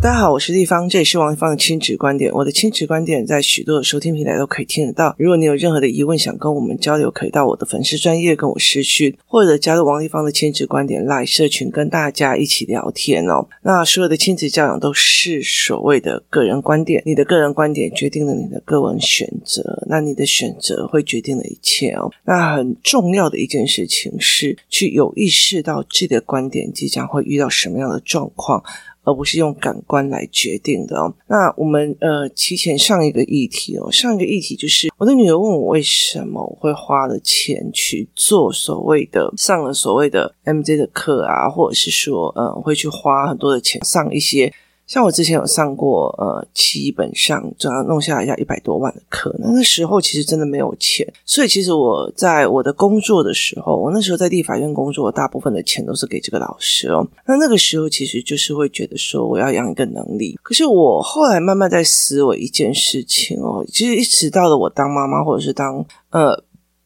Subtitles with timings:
[0.00, 2.32] 大家好，我是丽芳，这里是王丽芳的亲子观点。
[2.32, 5.12] 我的亲子观点在许多的收听平台都可以听得到。
[5.18, 13.48] 如果你有任何的疑问想跟我们交流，可以到我的粉丝专业跟我私讯，或者加入王丽芳的亲子观点 LINE 社群，跟大家一起聊天哦。
[13.62, 22.08] 那所有的亲子教养都是所谓的个人观点，你的个人观点决定了你的个人选择，那你的选择会决定了一切哦。
[22.24, 28.62] 那很重要的一件事情是，去有意识到自己的观点即将会遇到什么样的状况。
[29.08, 31.14] 而不是用感官来决定的哦。
[31.28, 44.52] 那我们呃，提前上一个议题哦，上一个议题就是我的女儿问我为什么我会花了钱去做所谓的上了所谓的 MJ 的课啊，或者是说呃，会去花很多的钱上一些。
[44.88, 57.06] 像我之前有上过，呃，基本上这样弄下来要一百多万的课，那个时候其实真的没有钱，所以其实我在我的工作的时候，我那时候在立法院工作，大部分的钱都是给这个老师哦。
[57.26, 60.38] 那那个时候其实就是会觉得说，我要养一个能力。
[60.42, 66.42] 可是我后来慢慢在思维一件事情哦，其实一直到了我当妈妈或者是当呃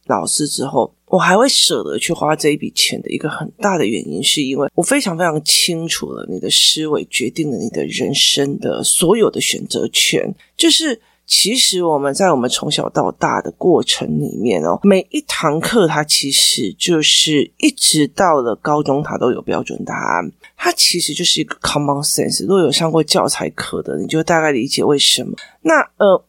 [0.06, 0.92] 老师之后。
[1.12, 10.34] 我还会舍得去花这一笔钱的一个很大的原因，是因为我非常非常清楚了，你的思维决定了你的人生的所有的选择权。
[10.56, 20.32] 就是其实我们在我们从小到大的过程里面哦，每一堂课它其实就是一直到了高中，它都有标准答案。
[20.56, 22.42] 它其实就是一个 common sense。
[22.42, 25.32] 如果有上过教材课的，你就大概理解为什么。
[25.60, 26.24] 那呃。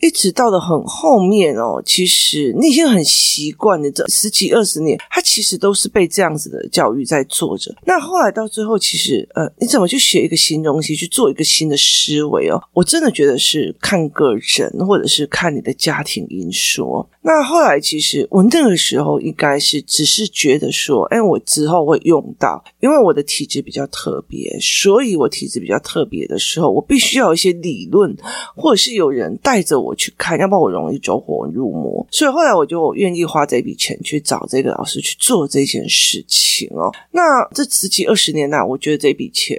[0.00, 7.74] 一直到了很后面哦，其实你已经很习惯了，这十几二十年，他其实都是被这样子的教育在做着。
[7.84, 12.62] 那后来到最后，其实呃，你怎么去学一个新东西，去做一个新的思维哦？
[12.72, 17.04] 我真的觉得是看个人，或者是看你的家庭因素。
[17.22, 28.16] 那后来其实我那个时候应该是只是觉得说，哎，我之后会用到，因为我的体质比较特别，所以我体质比较特别的时候，我必须要有一些理论，
[28.54, 29.87] 或者是有人带着我。
[29.88, 32.06] 我去看，要不然我容易走火入魔。
[32.10, 36.92] 所以后来我就愿意花这笔钱去找这个老师去做这件事情哦。
[37.10, 37.22] 那
[37.54, 39.58] 这十几二十年来，我觉得这笔钱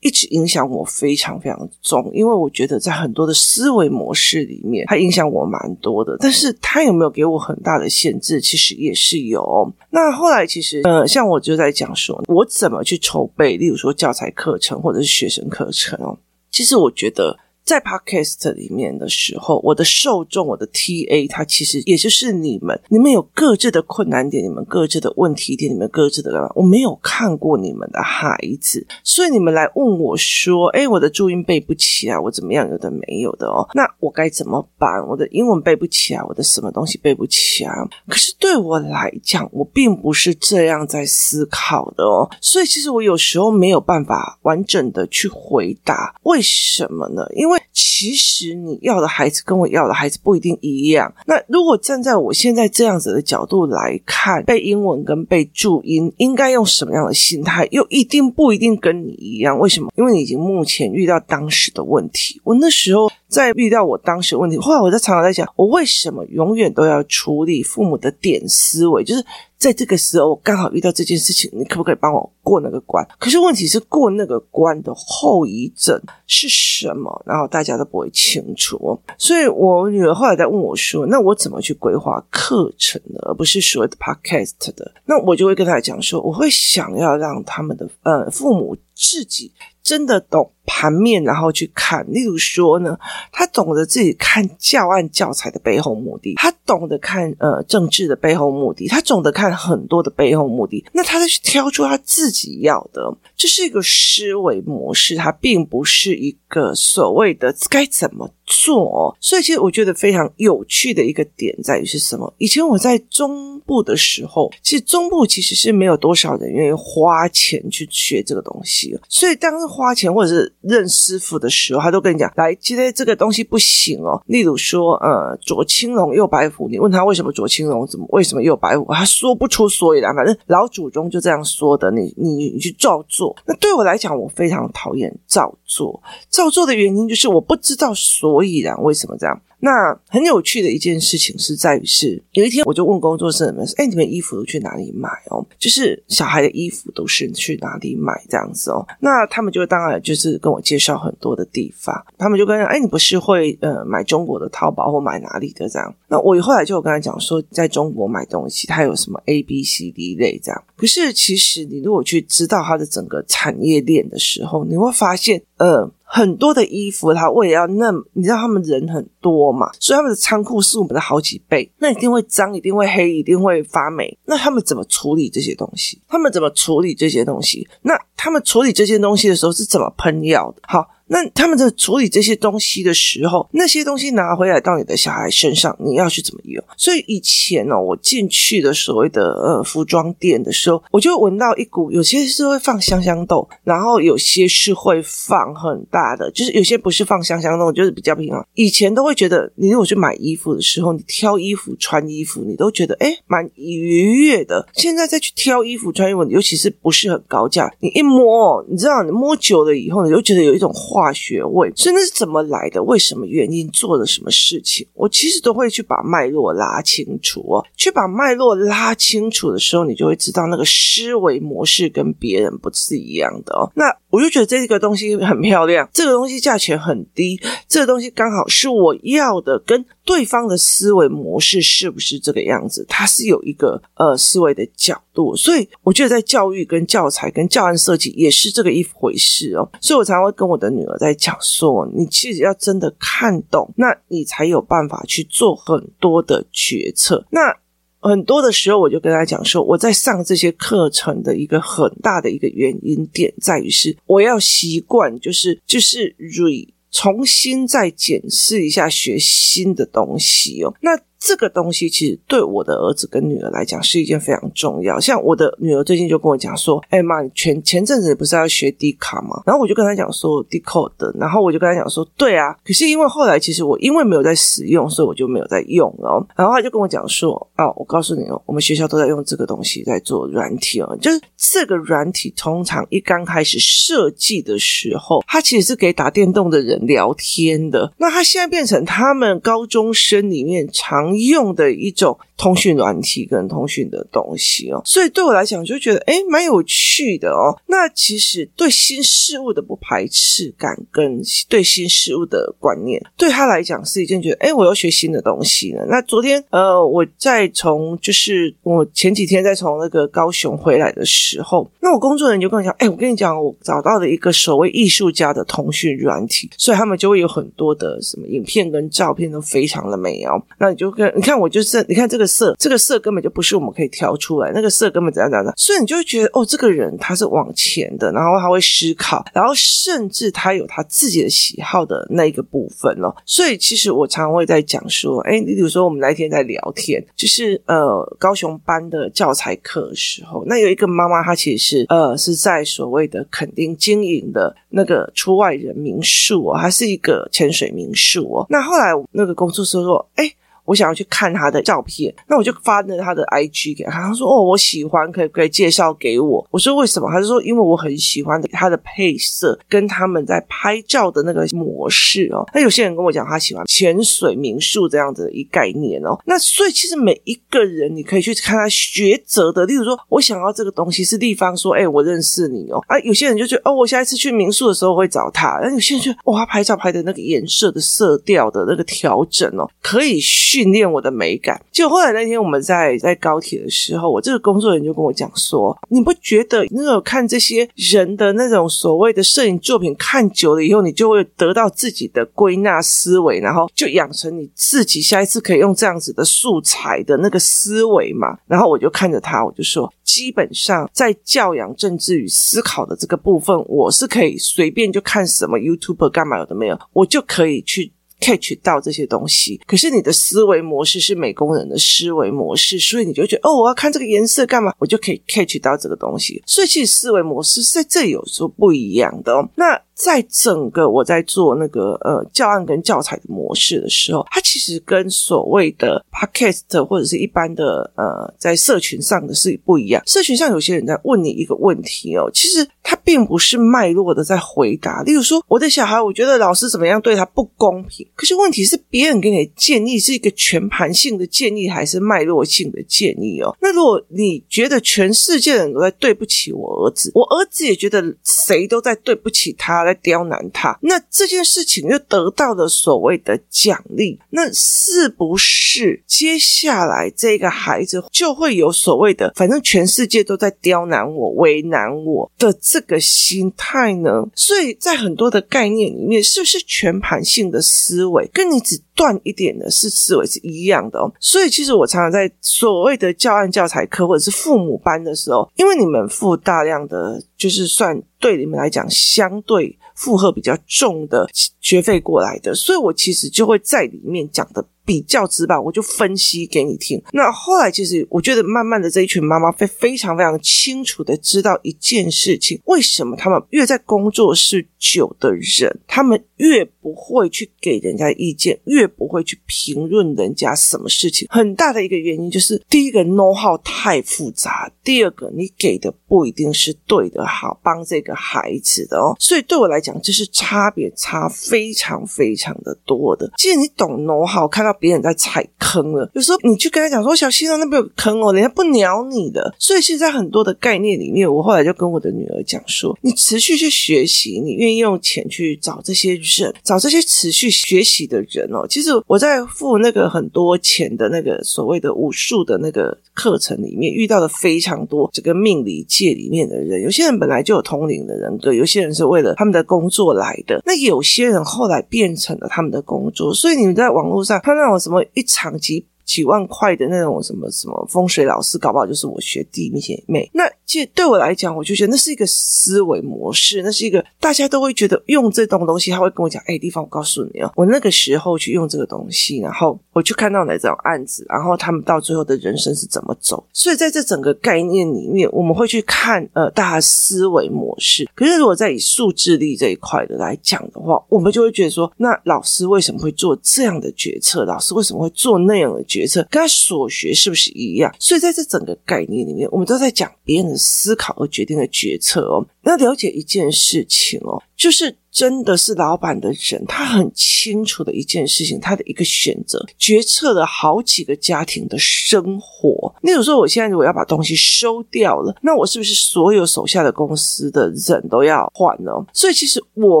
[0.00, 6.16] 一直影响我非常非常重，因为我觉得在很多的思维模式里面，它影响我蛮多的。
[6.20, 8.40] 但是它有没有给我很大的限制？
[8.40, 9.72] 其实也是有。
[9.90, 16.16] 那后来其实呃，像我就在讲说，我怎么去筹备，例如说教材课程或者是学生课程哦。
[16.50, 17.36] 其实我觉得。
[17.68, 26.50] 在 Podcast 里面的时候，我的受众，我的 TA，它其实也就是你们，你们有各自的困难点，你们各自的问题点，你们各自的干嘛？
[26.54, 32.66] 我没有看过你们的孩子，所以你们来问我说：“诶，我的注音背不起来，我怎么样？
[32.70, 35.06] 有的没有的哦，那我该怎么办？
[35.06, 37.72] 我的英文背不起来，我的什么东西背不起来？
[38.08, 47.26] 可是对我来讲，我并不是这样在思考的哦，所以其实我有时候没有办法完整的去回答，为什么呢？
[47.34, 51.12] 因为其实你要的孩子跟我要的孩子不一定一样。
[51.26, 59.58] 那如果站在我现在这样子的角度来看，背英文跟背注音应该用什么样的心态，又一定不一定跟你一样。
[59.58, 59.92] 为什么？
[59.96, 62.40] 因为你已经目前遇到当时的问题。
[62.44, 69.24] 我那时候在遇到我当时问题，后来我在常常在想，我为什么永远都要处理父母的点思维，就是。
[69.58, 73.04] 在这个时候，我刚好遇到这件事情，你可不可以帮我过那个关？
[73.18, 77.24] 可是问题是，过那个关的后遗症是什么？
[77.26, 78.96] 然后大家都不会清楚。
[79.18, 83.18] 所以我女儿后来在问我说：“那我怎么去规划课程呢？
[83.22, 89.50] 而不是所谓的 podcast 的？”那我就会跟她讲说：“我会想要让他们的呃父母自己
[89.82, 92.96] 真的懂。”盘面，然后去看，例如说呢，
[93.32, 109.16] 他懂得自己看教案教材的背后目的，他懂得看呃政治的背后目的，他懂得看很多的背后目的，那他再去挑出他自己要的，这是一个思维模式，它并不是一个所谓的该怎么做。
[109.20, 112.32] 所以其实我觉得非常有趣的一个点在于是什么？
[112.36, 124.22] 以前我在中部的时候，其实中部其实是没有多少人愿意花钱去学这个东西，所以当时花钱或者是认师傅的时候，他都跟你讲，来，今天这个东西不行哦。
[124.26, 130.14] 例如说，呃，左青龙右白虎，你问他为什么左青龙，怎么为什么右白虎，他说不出所以然。
[130.14, 133.34] 反正老祖宗就这样说的，你你你去照做。
[133.46, 136.02] 那对我来讲，我非常讨厌照做。
[136.28, 139.40] 照做的原因就是我不知道所以然，为什么这样。
[139.60, 145.44] 那很有趣的一件事情是在于是，有一天我就问工作室的人说：“哎，你们衣服都去哪里买哦？
[145.58, 160.64] 就是小孩的衣服都是去哪里买这样子哦？”那他们就当然就是跟我介绍很多的地方，他们就跟他：“哎，你不是会呃买中国的淘宝或买哪里的这样？”那我后来就跟他讲说，在中国买东西，它有什么 A、B、C、D 类这样。
[160.76, 165.90] 可是其实你如果去知道它的整个产业链的时候，你会发现，呃。
[166.10, 174.18] 很多的衣服，他为了要那，你知道他们人很多嘛，所以他们的仓库是我们的好几倍，那一定会脏，一定会黑，一定会发霉。
[174.24, 176.00] 那他们怎么处理这些东西？
[176.08, 177.68] 他们怎么处理这些东西？
[177.82, 180.62] 那他们处理这些东西的时候是怎么喷药的？
[180.66, 180.88] 好。
[181.08, 186.62] 那他们在处理这些东西的时候，那些东西拿回来到你的小孩身上，你要去怎么用？
[186.76, 198.46] 所以以前呢、哦，我进去的所谓的呃服装店的时候，我就闻到一股，有些是会放香香豆，然后有些是会放很大的，就是有些不是放香香豆，就是比较平常。
[198.54, 204.68] 以前都会觉得，你如果去买衣服的时候，你挑衣服穿衣服，你都觉得诶蛮愉悦的。
[204.74, 210.70] 现在再去挑衣服穿衣服，尤其是不是很高价，你一摸，你知道，你摸久了以后，你就觉得有一种。
[210.98, 212.82] 化学位，真的是怎么来的？
[212.82, 213.68] 为什么原因？
[213.70, 214.84] 做了什么事情？
[214.94, 217.64] 我其实都会去把脉络拉清楚哦。
[217.76, 223.70] 去把脉络拉清楚的时候，你就会知道那个思维模式跟别人不是一样的哦。
[223.76, 232.84] 那我就觉得这个东西很漂亮，这个东西价钱很低，这个东西刚好是我要的，跟对方的思维模式是不是这个样子？
[232.88, 239.68] 它是有一个呃思维的角度，所以我觉得在教育、跟教材、跟教案设计也是这个一回事哦。
[239.80, 247.26] 所以我常会跟我的女儿在讲说，你其实要真的看懂，那你才有办法去做很多的决策。
[247.30, 247.54] 那
[248.00, 256.68] 很多的时候，我就跟他讲说，我在上这些课程的一个很大的一个原因点在于是，我要习惯，就是就是 re。
[256.90, 260.74] 重新再检视一下，学新的东西哦。
[260.80, 260.98] 那。
[261.18, 264.98] 这个东西其实对我的儿子跟女儿来讲是一件非常重要。
[265.00, 276.24] 像我的女儿最近就跟我讲说：“哎妈，你前前阵子不是要学 Dcard 吗？”然后我就跟她讲说：“Dcode 然后我就跟她讲说：“对啊。”可是因为后来其实我因为没有在使用，所以我就没有在用了。
[276.36, 287.92] 然后她就跟我讲说：“哦，我告诉你哦，我们学校都在用这个东西在做软体哦，就是这个软体通常一刚开始设计的时候，它其实是给打电动的人聊天的。
[287.98, 297.54] 那它现在变成他们高中生里面常用的一种通讯软体跟通讯的东西哦，所以对我来讲就觉得诶蛮有趣的哦。
[297.66, 305.84] 那其实对新事物的不排斥感跟对新事物的观念，对他来讲是一件觉得诶我要学新的东西呢。
[305.88, 320.40] 那昨天呃我在从就是我前几天在从那个高雄回来的时候，那我工作人员就跟我讲，诶我跟你讲，我找到了一个所谓艺术家的通讯软体，所以他们就会有很多的什么影片跟照片都非常的美哦。
[320.58, 333.14] 那你就跟你看，我就是你看这个色，这个色根本就不是我们可以调出来，那个色根本怎样怎样，所以你就会觉得哦，这个人他是往前的，然后他会思考，然后甚至他有他自己的喜好的那一个部分哦。
[333.24, 348.46] 所以其实我常常会在讲说，哎，你比如说我们那天在聊天，就是呃高雄班的教材课的时候，那有一个妈妈，她其实是呃是在所谓的肯定经营的那个出外人民宿哦，还是一个潜水民宿哦。
[348.50, 350.30] 那后来那个工作室说，哎。
[350.68, 354.02] 我想要去看他的照片，那我就发了他的 IG 给他。
[354.08, 366.18] 他说：“哦，我喜欢，可以可以介绍给我。”我说：“为什么？”他就说：“因为我很喜欢他的配色跟他们在拍照的那个模式哦。”那有些人跟我讲，他喜欢潜水民宿这样子的一概念哦。
[366.26, 369.64] 那所以其实每一个人，你可以去看他抉择的。
[369.64, 380.20] 例如说，我想要这个东西是地方说：“哎，我认识你哦。”啊，有些人就觉得：“哦，我下一次去民宿的时候会找他。”那有些人就：“哇，拍照拍的那个颜色的色调的那个调整哦，可以
[380.58, 381.60] 训练我的美感。
[381.70, 414.72] 就后来那天我们在在高铁的时候，我这个工作人员就跟我讲说：“你不觉得那种看这些人的那种所谓的摄影作品看久了以后，你就会得到自己的归纳思维，然后就养成你自己下一次可以用这样子的素材的那个思维嘛？”然后我就看着他，我就说：“基本上在教养政治与思考的这个部分，我是可以随便就看什么 YouTuber 干嘛有的没有，我就可以去。” Catch 到这些东西，可是你的思维模式是美工人的思维模式，所以你就觉得哦，我要看这个颜色干嘛？
[414.78, 416.42] 我就可以 catch 到这个东西。
[416.46, 419.48] 所以其实思维模式在这有时候不一样的哦。
[419.56, 419.80] 那。
[419.98, 430.00] 在整个我在做那个呃教案跟教材的模式的时候，它其实跟所谓的 podcast 或者是一般的呃在社群上的是不一样。
[430.06, 435.02] 社群上有些人在问你一个问题哦，其实他并不是脉络的在回答。
[435.02, 438.06] 例如说，我的小孩，我觉得老师怎么样对他不公平。
[438.14, 443.52] 可是问题是，别人给你的建议是一个全盘性的建议，还是脉络性的建议哦？
[443.60, 449.87] 那如果你觉得全世界的人都在对不起我儿子，我儿子也觉得谁都在对不起他。
[449.92, 464.24] 在刁难他，那这件事情又得到了所谓的奖励，那是不是接下来这个孩子就会有所谓的，反正全世界都在刁难我、为难我的这个心态呢？
[464.34, 471.12] 所以在很多的概念里面，是不是全盘性的思维，跟你只断一点的是思维是一样的哦？
[471.20, 481.28] 所以其实我常常在所谓的教案教材课或者是父母班的时候，因为你们付大量的，就是算对你们来讲相对负荷比较重的
[481.60, 484.64] 学费过来的，所以我其实就会在里面讲的。
[484.88, 486.98] 比较直白，我就分析给你听。
[487.12, 501.28] 那后来，其实我觉得，慢慢的这一群妈妈会非常非常清楚的知道一件事情：为什么他们越在工作室久的人，他们越不会去给人家意见，越不会去评论人家什么事情。
[501.30, 509.14] 很大的一个原因就是，第一个 know how 太复杂，第二个你给的不一定是对的，好帮这个孩子的哦。
[509.20, 513.30] 所以对我来讲，这是差别差非常非常的多的。
[513.36, 514.77] 既然你懂 know how，看到。
[514.78, 519.54] 别人在踩坑了，有时候你去跟他讲说：“小心啊，那边有坑哦。”人家不鸟你的。
[519.58, 528.66] 所以现在很多的概念里面，我后来就跟我的女儿讲说：“你持续去学习，你愿意用钱去找这些人，找这些持续学习的人哦。
[528.68, 536.82] 其实我在付那个很多钱的那个所谓的武术的那个课程里面，遇到了非常多这个命理界里面的人。
[536.82, 540.62] 有些人本来就有通灵的人格，有些人是为了他们的工作来的。
[540.64, 543.34] 那有些人后来变成了他们的工作。
[543.34, 544.67] 所以你们在网络上看到。
[544.76, 550.28] 什么一场级几万块的那种什么什么风水老师，搞不好就是我学弟妹妹。
[550.32, 568.08] 那其实对我来讲，我就觉得那是一个思维模式，那是一个大家都会觉得用这种东西，他会跟我讲：“哎，地方，我告诉你哦，我那个时候去用这个东西，然后我去看到哪这种案子，然后他们到最后的人生是怎么走。”所以在这整个概念里面，我们会去看呃大家思维模式。
[568.14, 574.46] 可是如果在以数字力这一块的来讲的话，我们就会觉得说，那老师为什么会做这样的决策？
[574.46, 575.97] 老师为什么会做那样的决？
[575.98, 577.92] 决策跟他所学是不是一样？
[577.98, 582.46] 所以在这整个概念里面，我们都在讲别人的思考而决定的决策哦。
[582.62, 584.94] 那了解一件事情哦，就是。
[585.18, 592.94] 真的是老板的人，他很清楚的一件事情，他的一个选择决策了好几个家庭的生活。
[593.02, 598.92] 例如说，我现在如果要把东西收掉了，那我是不是所有手下的公司的人都要换呢？
[599.12, 600.00] 所以，其实我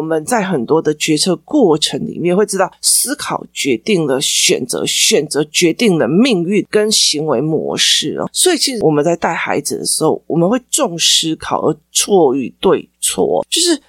[0.00, 8.30] 们在很多的决策过程里面会知道，思考决定了选择，选择决定了命运跟行为模式哦。
[8.32, 13.82] 所以，其实我们在带孩子的时候，我们会重思考而错与对错，就是。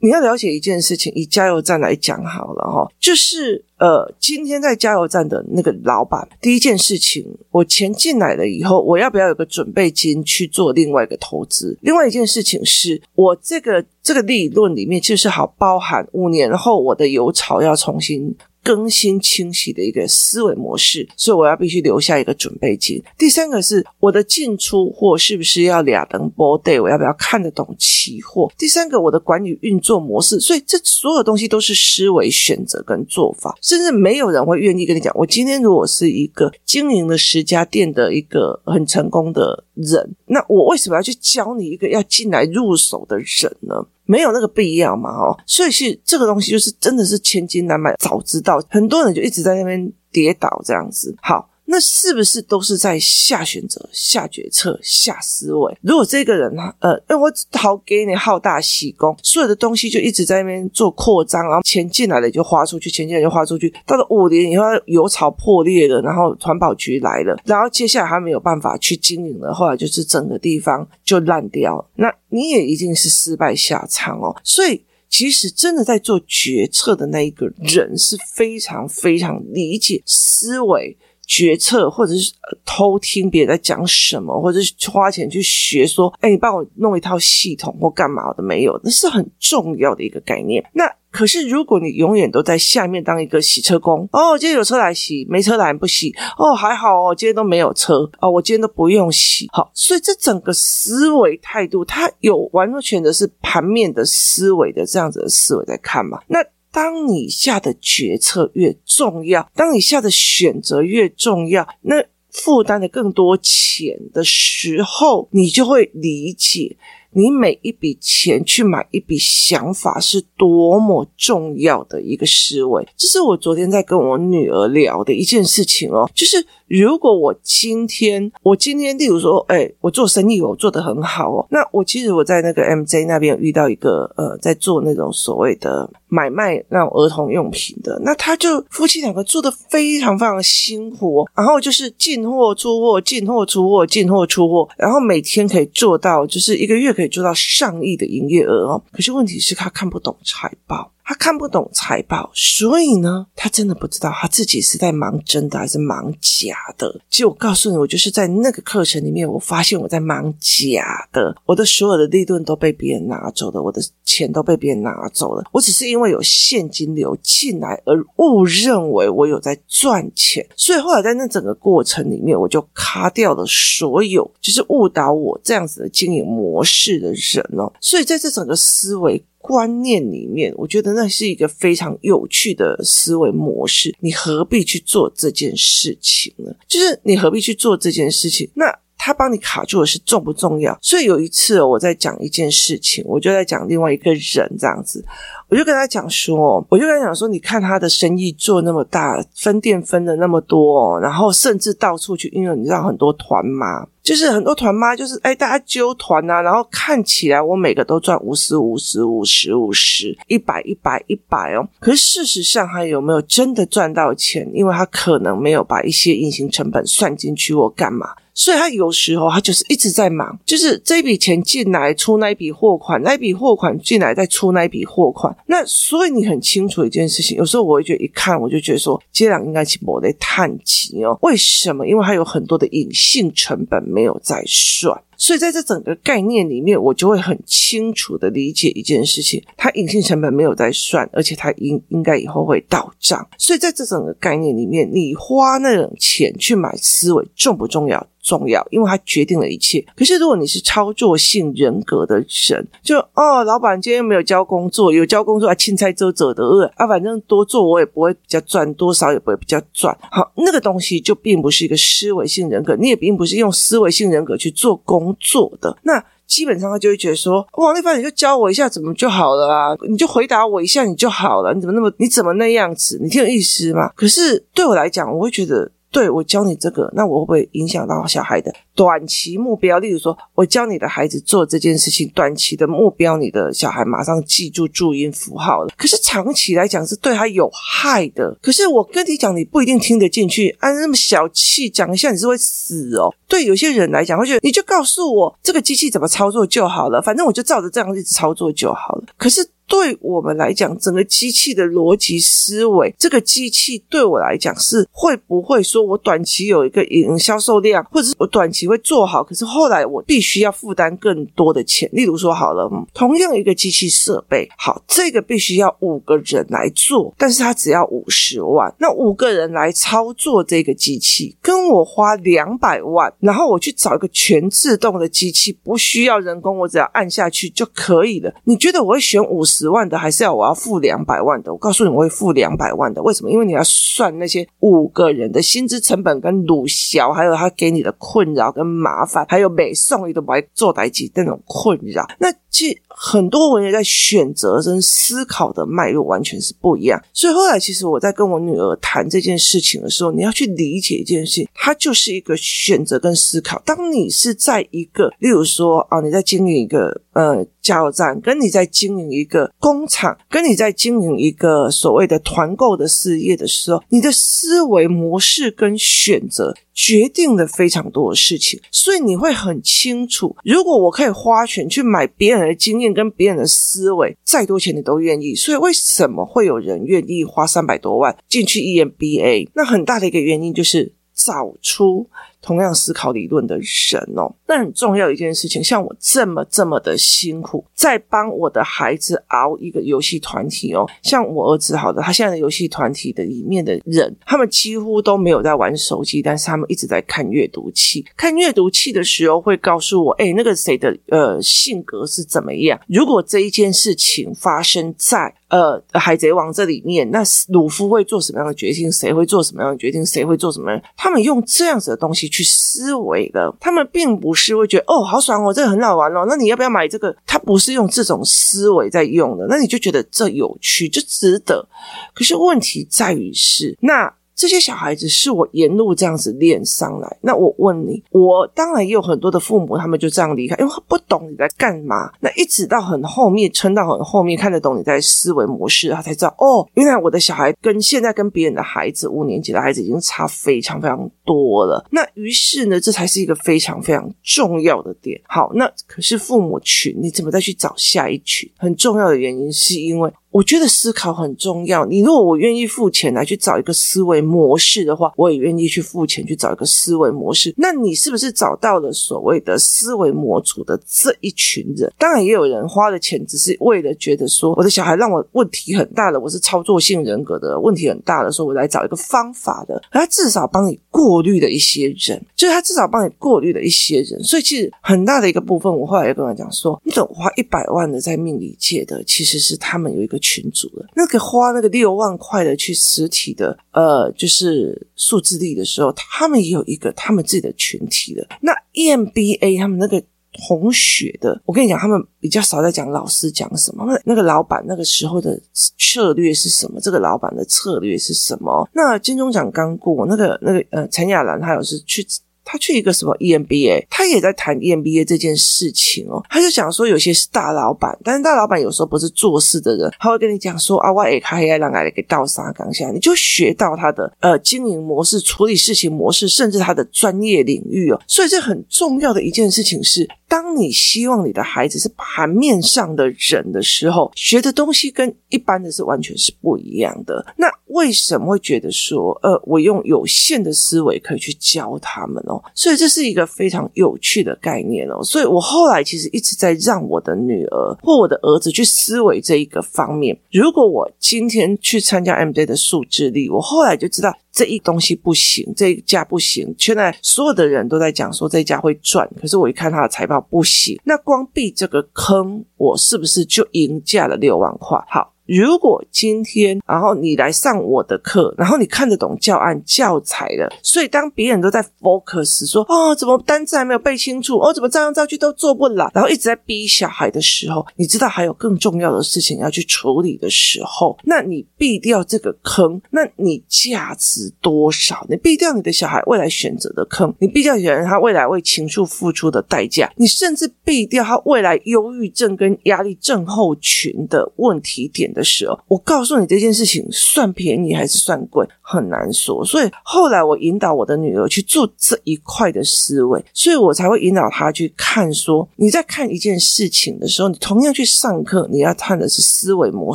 [0.00, 11.76] 你要了解一件事情，以加油站来讲好了哈，就是呃，今天在加油站的那个老板，第一件事情，我钱进来了以后，我要不要有个准备金去做另外一个投资？
[11.80, 18.36] 另外一件事情是我这个这个利润里面，就是好包含五年后我的油槽要重新。
[18.66, 23.00] 更新清晰的一个思维模式，所以我要必须留下一个准备金。
[23.16, 26.82] 第三个是我的进出货是不是要俩等波 day？
[26.82, 28.50] 我要不要看得懂期货？
[28.58, 35.14] 第三个我的管理运作模式，所以这所有东西都是思维选择跟做法，甚至没有人会愿意跟你讲。
[35.16, 43.86] 我今天如果是一个经营了十家店的一个很成功的人，那我为什么要去教你一个要进来入手的人呢？
[44.06, 51.50] 没有那个必要嘛，哦，所以是这个东西就是真的是千金难买早知道，很多人就一直在那边跌倒这样子，好。
[51.68, 55.76] 那是不是都是在下选择、下决策、下思维？
[55.82, 63.72] 如果这个人他呃，因为我好给你好大喜功，所有的东西就一直在那边做扩张，然后钱进来了就花出去，钱进来就花出去。
[63.84, 71.90] 到了五年以后，油槽破裂了，然后环保局来了，然后接下来他没有办法去经营了，后来就是整个地方就烂掉了。
[71.96, 74.34] 那你也一定是失败下场哦。
[74.44, 80.96] 所以，其实真的在做决策的那一个人是非常非常理解思维。
[81.26, 82.32] 决策，或者是
[82.64, 88.80] 偷听别人在讲什么，或者是花钱去学说，哎，你帮我弄一套系统或干嘛的没有？
[88.84, 90.64] 那是很重要的一个概念。
[90.72, 106.20] 那可是如果你永远都在下面当一个洗车工，哦，今天有车来洗，没车来不洗，哦，还好哦，今天都没有车，哦，我今天都不用洗，好，所以这整个思维态度，它有完全的是盘面的思维的这样子的思维在看嘛？
[106.28, 106.38] 那。
[106.76, 116.76] 当你下的决策越重要，当你下的选择越重要，那负担的更多钱的时候，你就会理解
[117.12, 122.86] 你每一笔钱去买一笔想法是多么重要的一个思维。
[122.94, 148.82] 这是我昨天在跟我女儿聊的一件事情哦，就是如果我今天，我今天，例如说，哎，我做生意，我做得很好哦，那我其实我在那个 MJ 那边遇到一个呃，在做那种所谓的买卖那种儿童用品的，那他就夫妻两个做的非常非常辛苦，然后就是进货出货，进货出货，进货出货，然后每天可以做到，就是一个月可以做到上亿的营业额哦。
[148.92, 150.92] 可是问题是，他看不懂财报。
[151.08, 157.00] 他看不懂财报，所以呢，他真的不知道他自己是在忙真的还是忙假的。
[157.08, 165.44] 其实我告诉你，我就是在那个课程里面，我发现我在忙假的，我的所有的利润都被别人拿走了，我的钱都被别人拿走了。
[165.52, 177.72] 我只是因为有现金流进来而误认为我有在赚钱，所以后来在那整个过程里面，我就卡掉了所有就是误导我这样子的经营模式的人哦。
[177.80, 179.24] 所以在这整个思维。
[179.46, 183.94] 观念里面，我觉得那是一个非常有趣的思维模式。
[184.00, 186.52] 你何必去做这件事情呢？
[186.66, 188.50] 就是你何必去做这件事情？
[188.54, 190.76] 那他帮你卡住的是重不重要？
[190.82, 195.04] 所以有一次我在讲一件事情，我就在讲另外一个人这样子。
[195.48, 214.48] 我就跟他讲说，我就跟他讲说，你看他的生意做那么大，分店分的那么多，然后甚至到处去，因为你知道很多团嘛，就是很多团妈，就是哎，大家揪团啊，然后看起来我每个都赚五十五十五十五十一百一百一百哦，可是事实上他有没有真的赚到钱？
[214.54, 218.10] 因为他可能没有把一些隐形成本算进去或干嘛。
[218.38, 225.34] 所以他有时候他就是一直在忙，就是这笔钱进来出那一笔货款，那一笔货款进来再出那一笔货款。
[225.46, 231.18] 那所以你很清楚一件事情，有时候我会觉得一看我就觉得说，接两应该是我在叹气哦。
[231.22, 231.88] 为什么？
[231.88, 235.05] 因为他有很多的隐性成本没有再算。
[235.16, 243.26] 所以在这整个概念里面，我就会很清楚的理解一件事情：它隐性成本没有在算，而且它应应该以后会到账。
[243.38, 248.06] 所以在这整个概念里面，你花那种钱去买思维重不重要？
[248.22, 249.84] 重要，因为它决定了一切。
[249.94, 252.16] 可是如果你是操作性人格的
[252.48, 259.96] 人，就哦，老板今天没有交工作，有交工作啊，青菜遮遮的饿啊，反正多做我也不会比较赚，多少也不会比较赚。
[260.10, 265.05] 好，那个东西就并不是一个思维性人格，你也并不是用思维性人格去做工。
[265.06, 269.76] 工作的那基本上他就会觉得说，王丽芳，你就教我一下怎么就好了啊？
[269.88, 272.98] 你就回答我一下你就好了，你怎么那么你怎么那样子？
[273.00, 273.90] 你挺有意思吗？
[273.94, 275.70] 可是对我来讲，我会觉得。
[275.96, 279.78] 对，我教你这个，那我会不会影响到小孩的短期目标？
[279.78, 285.72] 例如说，我教你的孩子做这件事情，短期的目标，你的小孩马上记住注音符号了。
[285.74, 288.36] 可是长期来讲是对他有害的。
[288.42, 290.54] 可是我跟你讲，你不一定听得进去。
[290.60, 293.08] 啊，那么小气，讲一下你是会死哦。
[293.26, 299.04] 对有些人来讲，会觉得你就告诉我这个机器怎么操作就好了，反正我就照着这样一直操作就好了。
[299.16, 299.48] 可是。
[299.68, 311.88] 对我们来讲，整个机器的逻辑思维，这个机器对我来讲是会不会说我短期有一个营销售量，或者是我短期会做好，可是后来我必须要负担更多的钱。
[311.92, 328.32] 例如说，好了，同样一个机器设备，好，这个必须要五个人来做，但是它只要五十万，那五个人来操作这个机器，跟我花两百万，然后我去找一个全自动的机器，不需要人工，我只要按下去就可以了。
[328.44, 329.55] 你觉得我会选五十？
[329.56, 331.50] 十万的还是要我要付两百万的？
[331.52, 333.02] 我告诉你，我会付两百万的。
[333.02, 333.30] 为什么？
[333.30, 342.06] 因为你要算那些五个人的薪资成本跟鲁小，还有他给你的困扰跟麻烦，还有每送一个白做代机那种困扰。
[342.18, 346.98] 那其实很多文人在选择跟思考的脉络完全是不一样。
[347.12, 353.60] 所以后来，其实我在跟我女儿谈这件事情的时候，你要去理解一件事，它就是一个选择跟思考。
[353.66, 357.46] 当你是在一个，例如说啊，你在经营一个呃。
[357.66, 375.34] 加油站，跟你在经营一个工厂，跟你在经营一个所谓的团购的事业的时候，你的思维模式跟选择决定了非常多的事情，所以你会很清楚，如果我可以花钱去买别人的经验跟别人的思维，再多钱你都愿意。
[375.34, 379.48] 所以为什么会有人愿意花三百多万进去 EMBA？
[379.54, 382.08] 那很大的一个原因就是找出。
[382.46, 385.62] 同样思考理论的人哦，那很重要一件事情。
[385.62, 390.86] 像我这么这么的辛苦，在帮我的孩子熬一个游戏团体哦。
[391.02, 398.06] 像我儿子，好的，他现在的游戏团体的里面的人，他们几乎都没有在玩手机，但是他们一直在看阅读器。
[398.16, 402.78] 看阅读器的时候，会告诉我，哎，那个谁的呃性格是怎么样？
[402.86, 408.92] 如果这一件事情发生在呃海贼王这里面，那鲁夫会做什么样的决定？
[408.92, 410.06] 谁会做什么样的决定？
[410.06, 410.70] 谁会做什么？
[410.96, 412.30] 他们用这样子的东西。
[412.36, 413.54] 去思维的。
[413.58, 417.16] 他们并不是会觉得哦，好爽哦，这个很好玩哦，那你要不要买这个？
[417.26, 421.66] 他不是用这种思维在用的，那你就觉得这有趣，就值得。
[422.14, 424.12] 可是问题在于是那。
[424.36, 427.16] 这些小孩子是我沿路这样子练上来。
[427.22, 432.12] 那我问你，我当然也有很多的父母，他们就这样离开，因为他不懂你在干嘛。
[432.20, 441.82] 那一直到很后面，撑到很后面，看得懂你在思维模式，他才知道哦，原来我的小孩跟现在跟别人的孩子，五年级的孩子已经差非常非常多了。
[441.90, 445.18] 那于是呢，这才是一个非常非常重要的点。
[445.26, 448.50] 好，那可是父母群，你怎么再去找下一群？
[448.58, 450.12] 很重要的原因是因为。
[450.36, 451.86] 我觉得思考很重要。
[451.86, 457.54] 你如果我愿意付钱来去找一个思维模式的话，我也愿意去付钱去找一个思维模式。
[457.56, 461.90] 那你是不是找到了所谓的思维模组的这一群人？
[461.98, 469.82] 当然，也有人花了钱，只是为了觉得说我的小孩让我问题很大了，我是操作性人格的问题很大的时候，我来找一个方法的。
[469.90, 474.22] 他至少帮你过滤了一些人，就是他至少帮你过滤了一些人。
[474.22, 480.20] 所以其实很大的一个部分，我后来也跟他讲说，你等花一百万的在命理界的，其实是他们有一个。
[480.26, 488.26] 群组的那个花那个六万块的去实体的呃，就是数字力的时候，他们也有一个他们自己的群体的。
[488.40, 496.80] 那 EMBA 他们那个红血的，我跟你讲，他们比较少在讲老师讲什么，那那个老板那个时候的策略是什么？
[496.80, 498.68] 这个老板的策略是什么？
[498.72, 502.04] 那金钟奖刚过，那个那个呃陈亚兰，他有是去。
[502.46, 506.24] 他去一个什么 EMBA，他也在谈 EMBA 这件事情哦。
[506.30, 518.00] 他就讲说，有些是大老板，但是大老板有时候不是做事的人，他会跟你讲说啊，我也开黑让来给倒沙岗下，你就学到他的呃经营模式、处理事情模式，甚至他的专业领域哦。
[518.06, 527.24] 所以这很重要的一件事情是，当你希望你的孩子是盘面上的人的时候，学的东西跟一般的是完全是不一样的。
[527.36, 532.42] 那为什么会觉得说，呃，我用有限的思维可以去教他们哦？
[532.54, 540.16] 所以这是一个非常有趣的概念哦，所以我后来其实一直在让我的女儿或我的儿子去思维这一个方面。
[540.32, 546.54] 如果我今天去参加 MJ 的数字力，我后来就知道这一东西不行，这一家不行。
[546.58, 554.78] 现在所有的人都在讲说这一家会赚，可是我一看他的财报不行，那光避这个坑，我是不是就赢价了六万块？
[554.90, 555.15] 好。
[555.26, 575.04] 如果今天，然后你来上我的课，然后你看得懂教案教材了，所以当别人都在 focus 说，哦，怎么单字还没有背清楚，哦，怎么照样造句都做不来，然后一直在逼小孩的时候，你知道还有更重要的事情要去处理的时候，那你避掉这个坑，那你价值多少？
[575.08, 585.12] 你避掉你的小孩未来选择的坑，你避掉人他未来为情绪付出的代价，你甚至避掉他未来忧郁症跟压力症候群的问题点。
[585.16, 589.44] 的时候，我告诉你这件事情算便宜还是算贵，很难说。
[589.44, 599.94] 所以后来我引导我的女儿去做这一块的思维，所以我才会引导她去看说，你在看一件事情的时候，你同样去上课，你要看的是思维模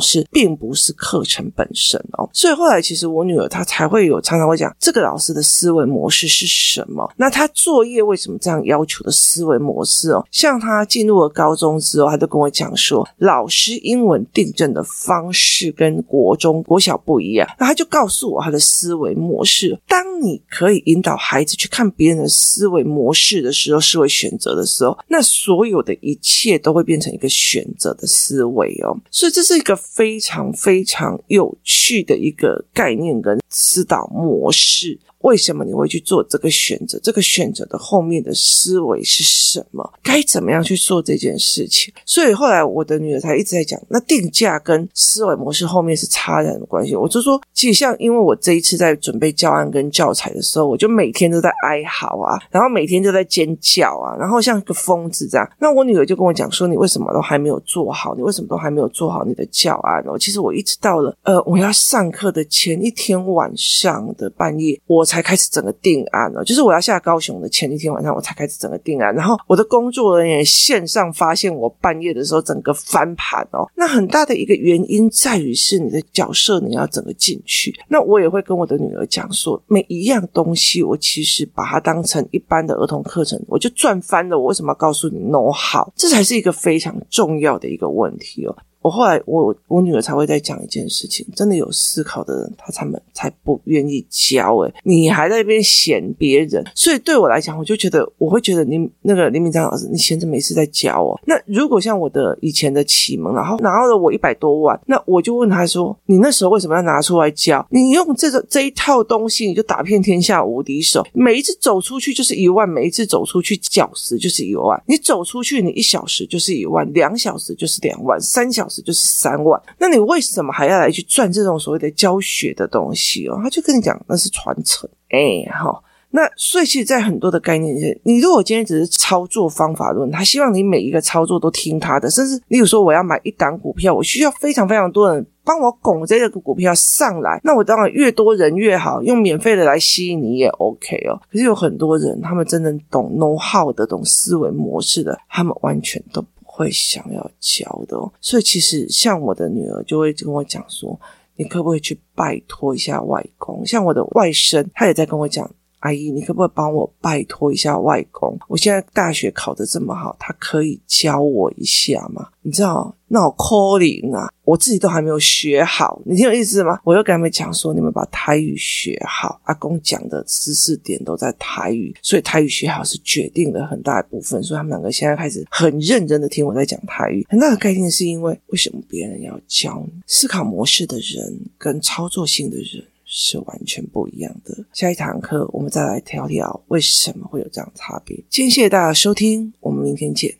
[0.00, 2.28] 式，并不是课程本身哦。
[2.32, 7.12] 所以后来其实我女儿她才会有常常会讲，这个老师的思维模式是什么？
[7.16, 10.24] 那她作业为什么这样要求的思维模式哦？
[10.30, 15.30] 像她进入了高中之后，她就跟我讲说，老师英文订正的方。
[15.34, 19.78] 式跟国中、国小不一样，那她就告诉我她的思维模式。
[19.86, 28.96] 当你可以引导孩子去看别人的思维模式的时候，是会选择的时候，那所有的一切都会变成一个选择的思维哦。
[29.10, 34.98] 所以这是一个非常非常有趣的一个概念跟思导模式。
[35.22, 36.98] 为什么你会去做这个选择？
[37.00, 39.88] 这个选择的后面的思维是什么？
[40.02, 41.94] 该怎么样去做这件事情？
[42.04, 46.96] 所以后来我的女儿才一直在讲，那定价跟思维模式后面是差人的关系。
[46.96, 55.48] 我就说，其实像因为我这一次在准备教案跟教材的时候，我就每天都在哀嚎啊，然后每天都在尖叫啊，然后像个疯子这样。
[55.60, 58.12] 那我女儿就跟我讲说：“你为什么都还没有做好？
[58.16, 65.02] 你为什么都还没有做好你的教案呢？”其实我一直到了呃我要上课的前一天晚晚上的半夜，我。
[65.12, 69.14] 才开始整个定案了，就是我要下高雄的前一天晚上，我才开始整个定案。
[69.14, 73.68] 然后我的工作人员线上发现我半夜的时候整个翻盘哦。
[73.76, 77.78] 那很大的一个原因在于是你的角色你要整个进去。
[77.88, 84.38] 那我也会跟我的女儿讲说，每一样东西我其实把它当成一般的儿童课程，我就赚翻了。
[84.38, 85.86] 我为什么要告诉你 know how？
[85.94, 88.56] 这才是一个非常重要的一个问题哦。
[88.82, 94.56] 我后来我我女儿才会再讲一件事情，真的有思考的人，他才们才不愿意教。
[94.58, 101.18] 诶，你还在那边嫌别人，所以对我来讲，我就觉得我会觉得你那个林明章老师，你闲着没事在教哦。
[101.26, 107.66] 那如果像我的以前的启蒙，然后拿到了我一百多万，那我就问他说：“你那时候为什么要拿出来教？
[107.70, 123.38] 你用这个这一套东西，你就打遍天下无敌手，每一次走出去就是一万，每一次走出去教时就是一万，你走出去你一小时就是一万，两小时就是两万，三小时时就是三万，那你为什么还要来去赚这种所谓的教学的东西哦？
[123.42, 125.84] 他就跟你讲那是传承，哎，好。
[126.14, 141.18] 那所以其实，在很多的概念里，你如果今天只是操作方法论，他希望你每一个操作都听他的，甚至例如说，我要买一档股票，我需要非常非常多人帮我拱这个股票上来，那我当然越多人越好，用免费的来吸引你也 OK 哦。
[141.32, 148.12] 可是有很多人，他们真正懂 know how 的、懂思维模式的，他们完全都不会想要教的哦。
[148.20, 151.00] 所以其实像我的女儿就会跟我讲说，
[151.36, 153.64] 你可不可以去拜托一下外公？
[153.64, 155.50] 像我的外甥，他也在跟我讲。
[155.82, 158.36] 阿姨，你可不可以帮我拜托一下外公？
[158.48, 162.28] 我现在大学考得这么好，他可以教我一下吗？
[162.44, 166.80] 你知道，那我 calling 啊，我自己都还没有学好，你听有意思吗？
[166.84, 174.42] 我又跟他们讲说，你们把台语学好，阿公讲的知识点都在台语，所以台语学好是决定了很大一部分。
[174.42, 177.26] 所以他们两个现在开始很认真的听我在讲台语。
[177.28, 180.00] 很大的概念是因为，为什么别人要教你？
[180.06, 182.84] 思考模式的人跟操作性的人。
[183.14, 184.64] 是完全不一样的。
[184.72, 188.16] 下一堂课我们再来聊聊为什么会有这样差别。
[188.30, 190.34] 今天谢谢大家收听，我们明天见。